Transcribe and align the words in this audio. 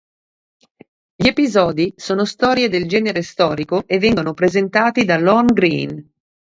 Gli 1.15 1.27
episodi 1.27 1.93
sono 1.95 2.25
storie 2.25 2.69
del 2.69 2.87
genere 2.87 3.21
storico 3.21 3.83
e 3.85 3.99
vengono 3.99 4.33
presentati 4.33 5.05
da 5.05 5.19
Lorne 5.19 5.53
Greene. 5.53 6.09